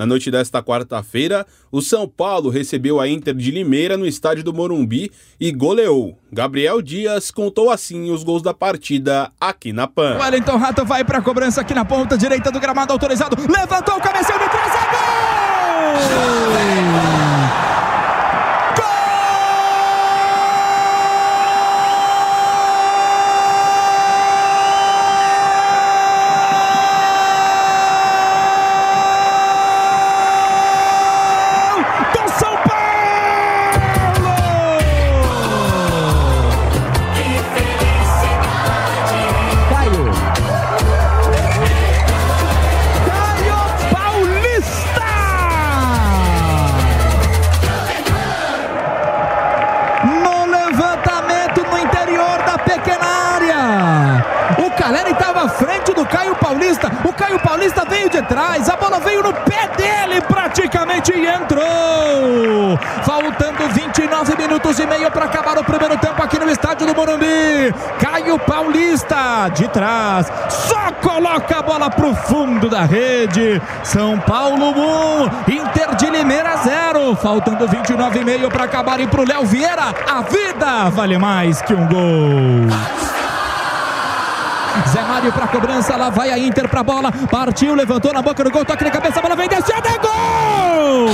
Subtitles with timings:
[0.00, 4.50] Na noite desta quarta-feira, o São Paulo recebeu a Inter de Limeira no estádio do
[4.50, 6.16] Morumbi e goleou.
[6.32, 10.16] Gabriel Dias contou assim os gols da partida aqui na Pan.
[10.18, 13.36] Wellington Rato vai para a cobrança aqui na ponta direita do gramado autorizado.
[13.42, 14.86] Levantou o cabeceio de trás, é
[17.14, 17.19] gol!
[54.90, 56.90] O Caleri estava à frente do Caio Paulista.
[57.04, 58.68] O Caio Paulista veio de trás.
[58.68, 62.76] A bola veio no pé dele praticamente e entrou.
[63.04, 67.72] Faltando 29 minutos e meio para acabar o primeiro tempo aqui no estádio do Morumbi.
[68.00, 70.26] Caio Paulista de trás.
[70.48, 73.62] Só coloca a bola pro fundo da rede.
[73.84, 74.70] São Paulo
[75.46, 77.14] 1, Inter de Limeira 0.
[77.14, 79.94] Faltando 29 e meio para acabar e pro Léo Vieira.
[80.10, 83.19] A vida vale mais que um gol.
[84.88, 88.50] Zé Mário para cobrança, lá vai a Inter para bola, partiu, levantou na boca do
[88.50, 89.98] gol, toque de cabeça, a bola vem descendo, é!
[89.98, 91.10] Gol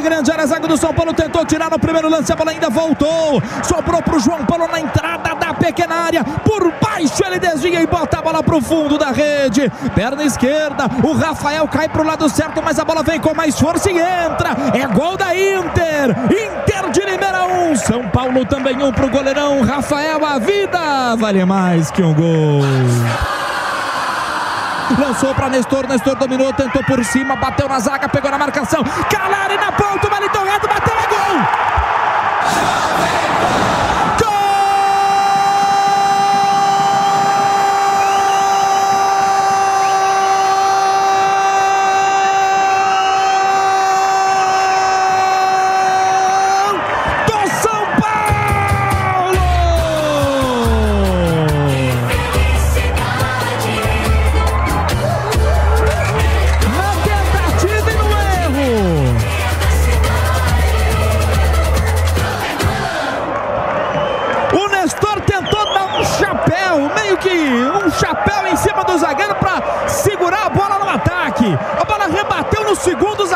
[0.00, 3.42] grande área, zaga do São Paulo tentou tirar no primeiro lance, a bola ainda voltou.
[3.62, 6.24] Sobrou pro João Paulo na entrada da pequena área.
[6.24, 9.70] Por baixo ele desvia e bota a bola pro fundo da rede.
[9.94, 13.90] Perna esquerda, o Rafael cai pro lado certo, mas a bola vem com mais força
[13.90, 14.50] e entra.
[14.74, 16.10] É gol da Inter.
[16.24, 20.24] Inter de Limeira 1, São Paulo também um pro goleirão Rafael.
[20.24, 22.60] A vida vale mais que um gol.
[24.98, 28.82] Lançou para Nestor, Nestor dominou, tentou por cima, bateu na zaga, pegou na marcação.
[29.08, 31.36] Calari na ponta, o Wellington Reto bateu, é gol!
[31.36, 31.79] Gol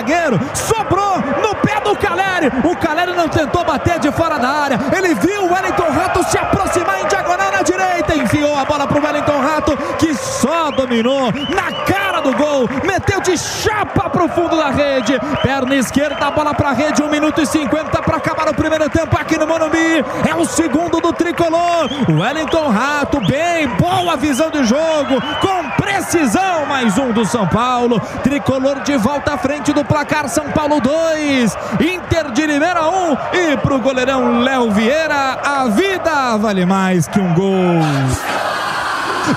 [0.00, 2.46] zagueiro, sobrou no pé do Caleri.
[2.64, 4.78] O Caleri não tentou bater de fora da área.
[4.96, 8.16] Ele viu o Wellington Rato se aproximar em diagonal na direita.
[8.16, 12.68] Enfiou a bola pro Wellington Rato, que só dominou na cara do gol.
[12.84, 15.18] Meteu de chapa pro fundo da rede.
[15.42, 17.02] Perna esquerda, a bola pra rede.
[17.02, 20.04] 1 minuto e 50 para acabar o primeiro tempo aqui no Morumbi.
[20.28, 21.90] É o segundo do tricolor.
[22.08, 25.20] Wellington Rato, bem, boa visão de jogo.
[25.40, 28.00] Com precisão, mais um do São Paulo.
[28.22, 30.28] Tricolor de volta à frente do placar.
[30.28, 33.16] São Paulo 2, Inter de Limeira 1.
[33.32, 37.80] E pro goleirão Léo Vieira, a vida vale mais que um gol.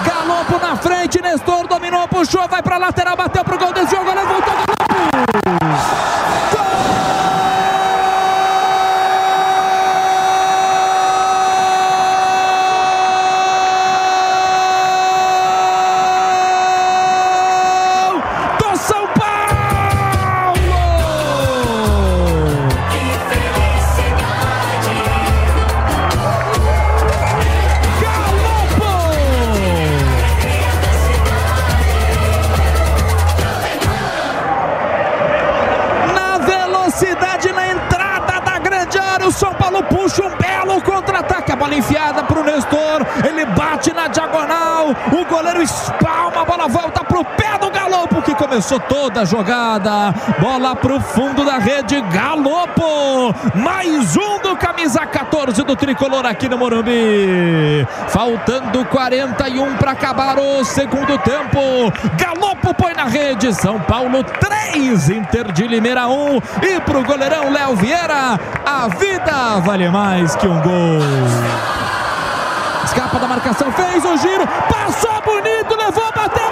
[0.06, 4.54] Galopo na frente, Nestor dominou, puxou, vai pra lateral, bateu pro gol, desviou, goleiro voltou,
[4.54, 5.14] Galopo!
[6.52, 6.73] Gol
[45.64, 46.42] espalma.
[46.42, 50.14] A bola volta pro pé do Galopo que começou toda a jogada.
[50.40, 52.00] Bola pro fundo da rede.
[52.02, 53.34] Galopo.
[53.56, 57.88] Mais um do camisa 14 do tricolor aqui no Morumbi.
[58.10, 61.60] Faltando 41 para acabar o segundo tempo.
[62.18, 63.54] Galopo põe na rede.
[63.54, 66.38] São Paulo 3, Inter de Limeira 1.
[66.62, 71.83] E pro goleirão Léo Vieira, a vida vale mais que um gol.
[72.86, 76.50] Escapa da marcação, fez o giro, passou bonito, levou, bateu,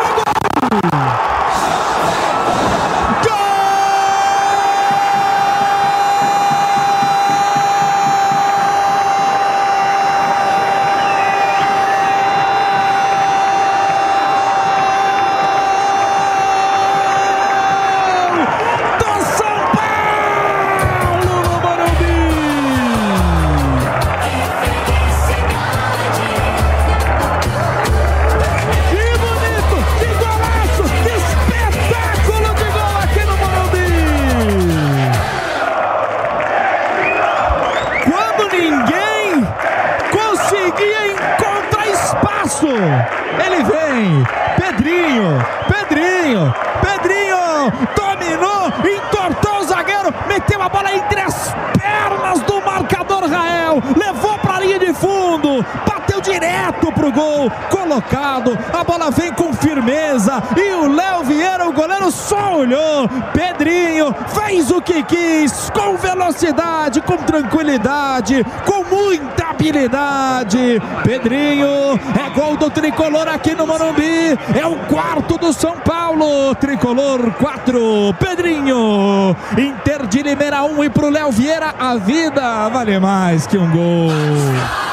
[40.82, 44.24] conseguia encontrar espaço, ele vem,
[44.58, 48.68] Pedrinho, Pedrinho, Pedrinho, dominou,
[48.98, 54.60] entortou o zagueiro, meteu a bola entre as pernas do marcador Rael, levou para a
[54.60, 60.88] linha de fundo, bateu direto pro gol, colocado, a bola vem com firmeza e o
[60.88, 63.08] Léo Vieira, o goleiro, só olhou.
[63.34, 70.82] Pedrinho fez o que quis, com velocidade, com tranquilidade, com muita habilidade.
[71.04, 76.56] Pedrinho é gol do tricolor aqui no Morumbi, é o quarto do São Paulo.
[76.56, 79.36] Tricolor 4, Pedrinho.
[79.58, 84.91] Inter de Limeira 1 e pro Léo Vieira, a vida vale mais que um gol.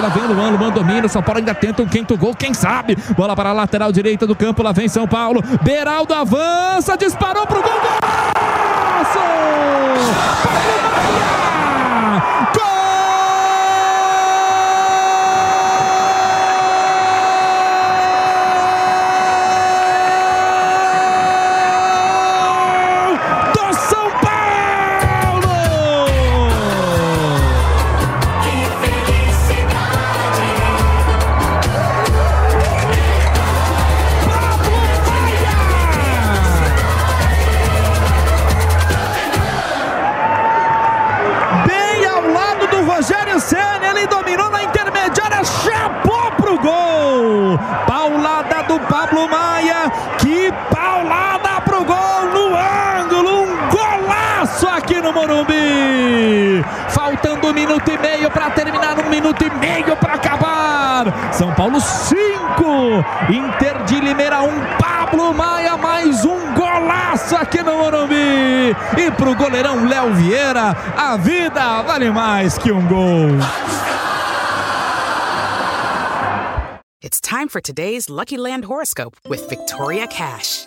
[0.00, 2.54] Aqui lá vem o Luan, Luan domina, São Paulo ainda tenta um quinto gol, quem
[2.54, 2.96] sabe?
[3.14, 5.42] Bola para a lateral direita do campo, lá vem São Paulo.
[5.62, 8.00] Beraldo avança, disparou pro gol, golaço!
[10.42, 11.29] Pablo Maia!
[59.20, 61.32] Minuto e meio para acabar.
[61.32, 62.24] São Paulo 5,
[63.28, 68.74] Inter de Limeira 1, um, Pablo Maia mais um golaço aqui no Morumbi.
[68.96, 73.28] E pro goleirão Léo Vieira, a vida vale mais que um gol.
[77.02, 80.66] It's time for today's Lucky Land horoscope with Victoria Cash.